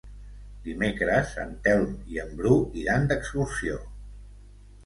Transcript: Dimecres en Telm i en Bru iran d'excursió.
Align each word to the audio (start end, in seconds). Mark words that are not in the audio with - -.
Dimecres 0.67 1.35
en 1.43 1.53
Telm 1.67 1.93
i 2.15 2.19
en 2.23 2.33
Bru 2.41 2.57
iran 2.85 3.07
d'excursió. 3.13 3.81